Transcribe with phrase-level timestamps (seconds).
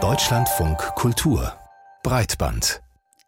[0.00, 1.52] Deutschlandfunk Kultur
[2.04, 2.80] Breitband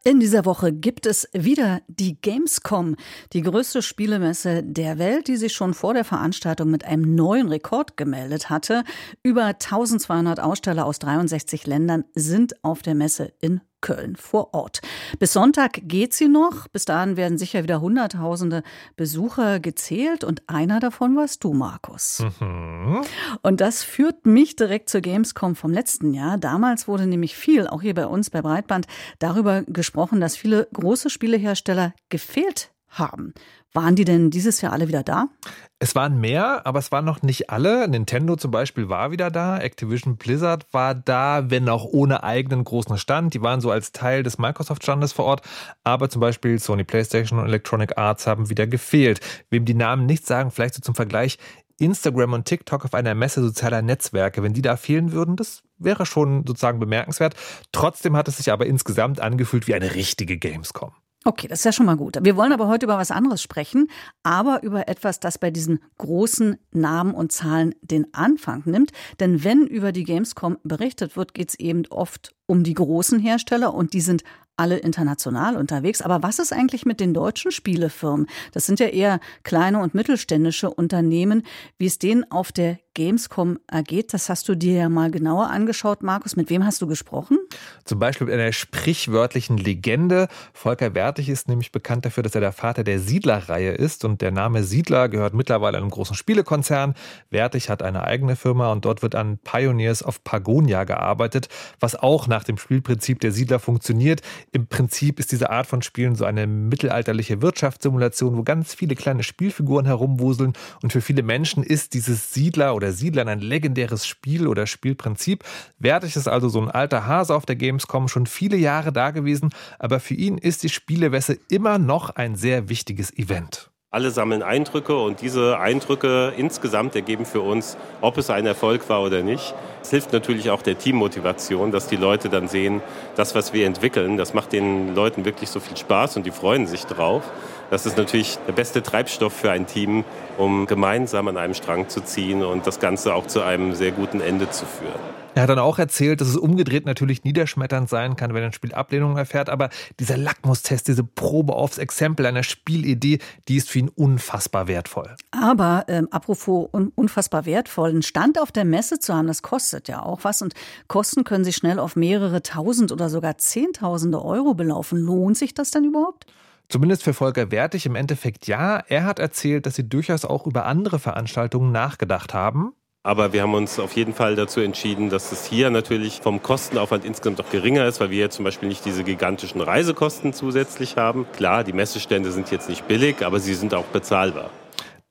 [0.03, 2.96] in dieser Woche gibt es wieder die Gamescom,
[3.35, 7.98] die größte Spielemesse der Welt, die sich schon vor der Veranstaltung mit einem neuen Rekord
[7.98, 8.85] gemeldet hatte.
[9.22, 14.81] Über 1200 Aussteller aus 63 Ländern sind auf der Messe in Köln vor Ort.
[15.19, 16.69] Bis Sonntag geht sie noch.
[16.69, 18.62] Bis dahin werden sicher wieder Hunderttausende
[18.97, 22.23] Besucher gezählt und einer davon warst du, Markus.
[22.41, 23.02] Mhm.
[23.43, 26.39] Und das führt mich direkt zur Gamescom vom letzten Jahr.
[26.39, 28.87] Damals wurde nämlich viel, auch hier bei uns bei Breitband,
[29.19, 33.34] darüber gesprochen, dass viele große Spielehersteller gefehlt haben.
[33.73, 35.29] Waren die denn dieses Jahr alle wieder da?
[35.78, 37.87] Es waren mehr, aber es waren noch nicht alle.
[37.88, 42.98] Nintendo zum Beispiel war wieder da, Activision Blizzard war da, wenn auch ohne eigenen großen
[42.98, 43.33] Stand.
[43.33, 45.42] Die waren so als Teil des Microsoft-Standes vor Ort,
[45.84, 49.20] aber zum Beispiel Sony PlayStation und Electronic Arts haben wieder gefehlt.
[49.51, 51.39] Wem die Namen nicht sagen, vielleicht so zum Vergleich,
[51.78, 56.05] Instagram und TikTok auf einer Messe sozialer Netzwerke, wenn die da fehlen würden, das wäre
[56.05, 57.34] schon sozusagen bemerkenswert.
[57.73, 60.92] Trotzdem hat es sich aber insgesamt angefühlt wie eine richtige Gamescom.
[61.27, 62.17] Okay, das ist ja schon mal gut.
[62.23, 63.89] Wir wollen aber heute über was anderes sprechen,
[64.23, 68.93] aber über etwas, das bei diesen großen Namen und Zahlen den Anfang nimmt.
[69.21, 73.73] Denn wenn über die Gamescom berichtet wird, geht es eben oft um die großen Hersteller
[73.73, 74.25] und die sind
[74.61, 76.03] alle international unterwegs.
[76.03, 78.27] Aber was ist eigentlich mit den deutschen Spielefirmen?
[78.53, 81.45] Das sind ja eher kleine und mittelständische Unternehmen.
[81.79, 86.03] Wie es denen auf der Gamescom ergeht, das hast du dir ja mal genauer angeschaut,
[86.03, 86.37] Markus.
[86.37, 87.39] Mit wem hast du gesprochen?
[87.84, 90.29] Zum Beispiel mit einer sprichwörtlichen Legende.
[90.53, 94.05] Volker Wertig ist nämlich bekannt dafür, dass er der Vater der Siedler-Reihe ist.
[94.05, 96.95] Und der Name Siedler gehört mittlerweile einem großen Spielekonzern.
[97.31, 101.48] Wertig hat eine eigene Firma und dort wird an Pioneers of Pagonia gearbeitet,
[101.79, 104.22] was auch nach dem Spielprinzip der Siedler funktioniert.
[104.52, 109.22] Im Prinzip ist diese Art von Spielen so eine mittelalterliche Wirtschaftssimulation, wo ganz viele kleine
[109.22, 110.52] Spielfiguren herumwuseln.
[110.83, 115.44] Und für viele Menschen ist dieses Siedler oder Siedlern ein legendäres Spiel oder Spielprinzip.
[115.78, 119.50] Wertig ist also so ein alter Hase auf der Gamescom, schon viele Jahre da gewesen.
[119.78, 123.70] Aber für ihn ist die Spielewesse immer noch ein sehr wichtiges Event.
[123.92, 129.02] Alle sammeln Eindrücke und diese Eindrücke insgesamt ergeben für uns, ob es ein Erfolg war
[129.02, 129.52] oder nicht.
[129.82, 132.82] Es hilft natürlich auch der Teammotivation, dass die Leute dann sehen,
[133.16, 136.68] das, was wir entwickeln, das macht den Leuten wirklich so viel Spaß und die freuen
[136.68, 137.24] sich drauf.
[137.70, 140.04] Das ist natürlich der beste Treibstoff für ein Team,
[140.38, 144.20] um gemeinsam an einem Strang zu ziehen und das Ganze auch zu einem sehr guten
[144.20, 144.98] Ende zu führen.
[145.36, 148.75] Er hat dann auch erzählt, dass es umgedreht natürlich niederschmetternd sein kann, wenn ein Spiel
[148.75, 149.69] Ablehnung erfährt, aber
[150.00, 155.14] dieser Lackmustest, diese Probe aufs Exempel einer Spielidee, die ist für ihn unfassbar wertvoll.
[155.30, 159.86] Aber ähm, apropos un unfassbar wertvoll, einen Stand auf der Messe zu haben, das kostet
[159.86, 160.54] ja auch was und
[160.88, 164.98] Kosten können sich schnell auf mehrere tausend oder sogar zehntausende Euro belaufen.
[164.98, 166.26] Lohnt sich das denn überhaupt?
[166.70, 168.82] Zumindest für Volker Wertig im Endeffekt ja.
[168.86, 172.72] Er hat erzählt, dass sie durchaus auch über andere Veranstaltungen nachgedacht haben.
[173.03, 177.04] Aber wir haben uns auf jeden Fall dazu entschieden, dass es hier natürlich vom Kostenaufwand
[177.04, 181.26] insgesamt doch geringer ist, weil wir zum Beispiel nicht diese gigantischen Reisekosten zusätzlich haben.
[181.32, 184.50] Klar, die Messestände sind jetzt nicht billig, aber sie sind auch bezahlbar.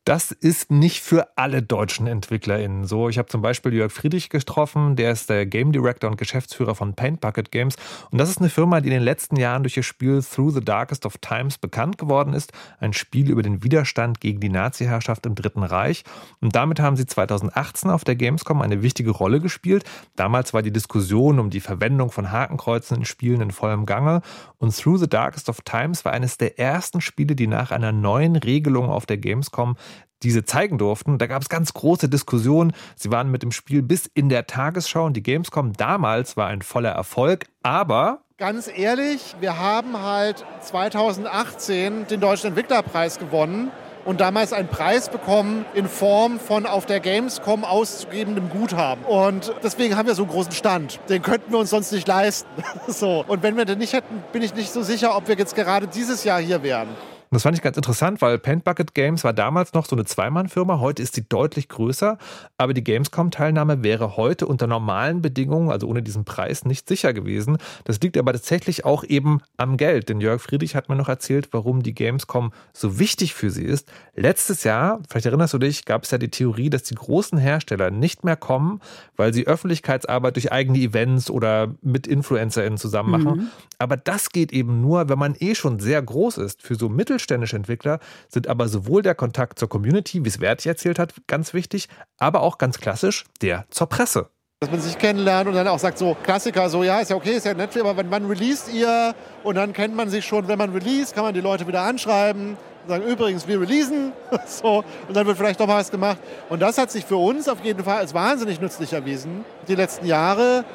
[0.10, 3.10] Das ist nicht für alle deutschen EntwicklerInnen so.
[3.10, 6.96] Ich habe zum Beispiel Jörg Friedrich getroffen, der ist der Game Director und Geschäftsführer von
[6.96, 7.76] Paint Bucket Games.
[8.10, 10.66] Und das ist eine Firma, die in den letzten Jahren durch ihr Spiel Through the
[10.66, 12.54] Darkest of Times bekannt geworden ist.
[12.80, 16.04] Ein Spiel über den Widerstand gegen die Nazi-Herrschaft im Dritten Reich.
[16.42, 19.84] Und damit haben sie 2018 auf der Gamescom eine wichtige Rolle gespielt.
[20.16, 24.24] Damals war die Diskussion um die Verwendung von Hakenkreuzen in Spielen in vollem Gange.
[24.58, 28.38] Und Through the Darkest of Times war eines der ersten Spiele, die nach einer neuen
[28.38, 29.76] Regelung auf der Gamescom
[30.24, 31.18] diese zeigen durften.
[31.18, 32.74] Da gab es ganz große Diskussionen.
[32.96, 36.62] Sie waren mit dem Spiel bis in der Tagesschau und die Gamescom damals war ein
[36.62, 43.70] voller Erfolg, aber Ganz ehrlich, wir haben halt 2018 den Deutschen Entwicklerpreis gewonnen
[44.06, 49.04] und damals einen Preis bekommen in Form von auf der Gamescom auszugebendem Guthaben.
[49.04, 51.02] Und deswegen haben wir so einen großen Stand.
[51.10, 52.50] Den könnten wir uns sonst nicht leisten.
[52.88, 53.26] so.
[53.28, 55.88] Und wenn wir den nicht hätten, bin ich nicht so sicher, ob wir jetzt gerade
[55.88, 56.88] dieses Jahr hier wären.
[57.32, 60.04] Und das fand ich ganz interessant, weil Paint Bucket Games war damals noch so eine
[60.04, 60.80] Zweimann-Firma.
[60.80, 62.18] Heute ist sie deutlich größer.
[62.58, 67.60] Aber die Gamescom-Teilnahme wäre heute unter normalen Bedingungen, also ohne diesen Preis, nicht sicher gewesen.
[67.84, 70.10] Das liegt aber tatsächlich auch eben am Geld.
[70.10, 73.92] Denn Jörg Friedrich hat mir noch erzählt, warum die Gamescom so wichtig für sie ist.
[74.16, 77.92] Letztes Jahr, vielleicht erinnerst du dich, gab es ja die Theorie, dass die großen Hersteller
[77.92, 78.82] nicht mehr kommen,
[79.16, 83.38] weil sie Öffentlichkeitsarbeit durch eigene Events oder mit InfluencerInnen zusammen machen.
[83.38, 83.48] Mhm.
[83.78, 86.64] Aber das geht eben nur, wenn man eh schon sehr groß ist.
[86.64, 88.00] Für so mittel mittelständische Entwickler
[88.30, 92.42] sind aber sowohl der Kontakt zur Community, wie es Wertig erzählt hat, ganz wichtig, aber
[92.42, 94.30] auch ganz klassisch der zur Presse.
[94.62, 97.32] Dass man sich kennenlernt und dann auch sagt, so Klassiker, so ja, ist ja okay,
[97.32, 100.58] ist ja nett, aber wenn man released ihr und dann kennt man sich schon, wenn
[100.58, 102.58] man released, kann man die Leute wieder anschreiben,
[102.88, 104.12] sagen, übrigens, wir releasen,
[104.46, 106.18] so, und dann wird vielleicht doch mal was gemacht.
[106.50, 110.06] Und das hat sich für uns auf jeden Fall als wahnsinnig nützlich erwiesen, die letzten
[110.06, 110.66] Jahre.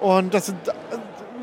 [0.00, 0.58] Und das sind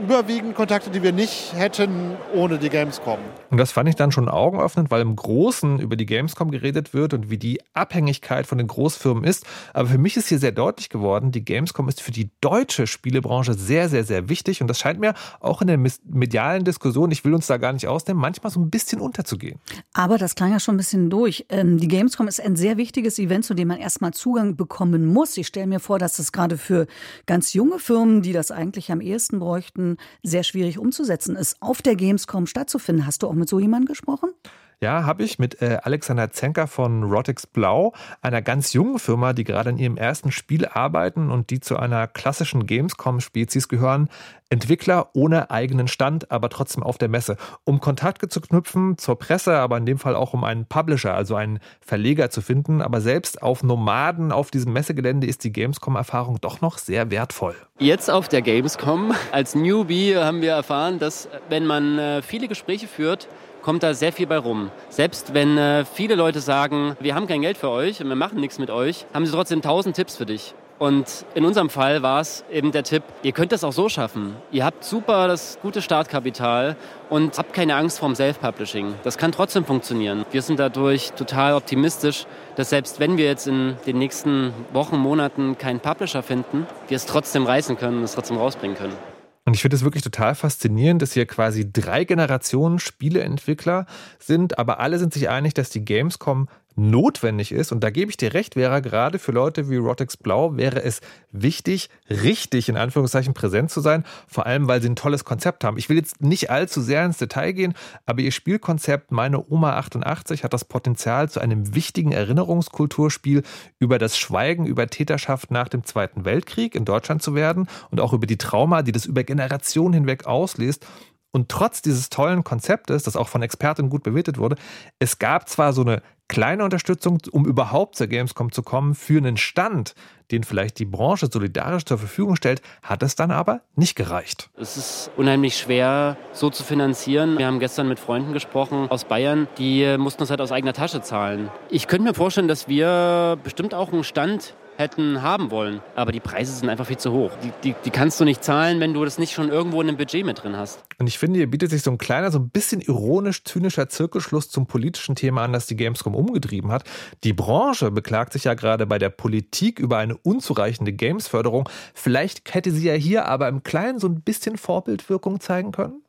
[0.02, 3.20] überwiegend Kontakte, die wir nicht hätten ohne die Gamescom.
[3.50, 7.14] Und das fand ich dann schon augenöffnend, weil im Großen über die Gamescom geredet wird
[7.14, 9.46] und wie die Abhängigkeit von den Großfirmen ist.
[9.74, 13.54] Aber für mich ist hier sehr deutlich geworden, die Gamescom ist für die deutsche Spielebranche
[13.54, 14.62] sehr, sehr, sehr wichtig.
[14.62, 17.88] Und das scheint mir auch in der medialen Diskussion, ich will uns da gar nicht
[17.88, 19.60] ausnehmen, manchmal so ein bisschen unterzugehen.
[19.94, 21.46] Aber das klang ja schon ein bisschen durch.
[21.50, 25.38] Ähm, die Gamescom ist ein sehr wichtiges Event, zu dem man erstmal Zugang bekommen muss.
[25.38, 26.88] Ich stelle mir vor, dass das gerade für
[27.26, 29.87] ganz junge Firmen, die das eigentlich am ehesten bräuchten,
[30.24, 33.06] sehr schwierig umzusetzen ist, auf der Gamescom stattzufinden.
[33.06, 34.32] Hast du auch mit so jemandem gesprochen?
[34.80, 39.44] Ja, habe ich mit äh, Alexander Zenker von Rotix Blau, einer ganz jungen Firma, die
[39.44, 44.08] gerade in ihrem ersten Spiel arbeiten und die zu einer klassischen Gamescom-Spezies gehören.
[44.52, 47.38] Entwickler ohne eigenen Stand, aber trotzdem auf der Messe.
[47.64, 51.36] Um Kontakte zu knüpfen zur Presse, aber in dem Fall auch um einen Publisher, also
[51.36, 52.84] einen Verleger zu finden.
[52.84, 57.56] Aber selbst auf Nomaden auf diesem Messegelände ist die Gamescom-Erfahrung doch noch sehr wertvoll.
[57.80, 62.88] Jetzt auf der Gamescom als Newbie haben wir erfahren, dass wenn man äh, viele Gespräche
[62.88, 63.28] führt,
[63.68, 64.72] kommt da sehr viel bei rum.
[64.88, 68.40] Selbst wenn äh, viele Leute sagen, wir haben kein Geld für euch und wir machen
[68.40, 70.56] nichts mit euch, haben sie trotzdem tausend Tipps für dich.
[70.80, 74.38] Und in unserem Fall war es eben der Tipp, ihr könnt das auch so schaffen.
[74.54, 76.78] Ihr habt super das gute Startkapital
[77.10, 78.94] und habt keine Angst vorm Self-Publishing.
[79.04, 80.26] Das kann trotzdem funktionieren.
[80.32, 82.26] Wir sind dadurch total optimistisch,
[82.56, 87.06] dass selbst wenn wir jetzt in den nächsten Wochen, Monaten keinen Publisher finden, wir es
[87.06, 89.17] trotzdem reißen können und es trotzdem rausbringen können.
[89.48, 93.86] Und ich finde es wirklich total faszinierend, dass hier quasi drei Generationen Spieleentwickler
[94.20, 97.72] sind, aber alle sind sich einig, dass die Gamescom notwendig ist.
[97.72, 101.02] Und da gebe ich dir recht, wäre gerade für Leute wie Rotex Blau, wäre es
[101.32, 104.06] wichtig, richtig in Anführungszeichen präsent zu sein.
[104.28, 105.78] Vor allem, weil sie ein tolles Konzept haben.
[105.78, 107.74] Ich will jetzt nicht allzu sehr ins Detail gehen,
[108.06, 113.42] aber ihr Spielkonzept Meine Oma 88 hat das Potenzial zu einem wichtigen Erinnerungskulturspiel
[113.80, 118.14] über das Schweigen über Täterschaft nach dem Zweiten Weltkrieg in Deutschland zu werden und auch
[118.14, 120.86] über die Trauma, die das über Generationen hinweg auslöst.
[121.32, 124.56] Und trotz dieses tollen Konzeptes, das auch von Experten gut bewertet wurde,
[125.00, 129.38] es gab zwar so eine kleine Unterstützung, um überhaupt zur Gamescom zu kommen, für einen
[129.38, 129.96] Stand,
[130.32, 134.50] den vielleicht die Branche solidarisch zur Verfügung stellt, hat es dann aber nicht gereicht.
[134.58, 137.38] Es ist unheimlich schwer, so zu finanzieren.
[137.38, 141.02] Wir haben gestern mit Freunden gesprochen aus Bayern, die mussten es halt aus eigener Tasche
[141.02, 141.50] zahlen.
[141.70, 145.82] Ich könnte mir vorstellen, dass wir bestimmt auch einen Stand hätten haben wollen.
[145.96, 147.32] Aber die Preise sind einfach viel zu hoch.
[147.44, 149.98] Die, die, die kannst du nicht zahlen, wenn du das nicht schon irgendwo in einem
[149.98, 150.84] Budget mit drin hast.
[151.00, 154.68] Und ich finde, hier bietet sich so ein kleiner, so ein bisschen ironisch-zynischer Zirkelschluss zum
[154.68, 156.84] politischen Thema an, das die Gamescom umgetrieben hat.
[157.24, 161.68] Die Branche beklagt sich ja gerade bei der Politik über eine unzureichende Gamesförderung.
[161.94, 166.02] Vielleicht hätte sie ja hier aber im Kleinen so ein bisschen Vorbildwirkung zeigen können?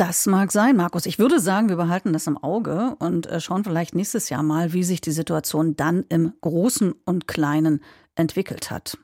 [0.00, 1.04] Das mag sein, Markus.
[1.04, 4.72] Ich würde sagen, wir behalten das im Auge und äh, schauen vielleicht nächstes Jahr mal,
[4.72, 7.82] wie sich die Situation dann im Großen und Kleinen
[8.14, 8.96] entwickelt hat.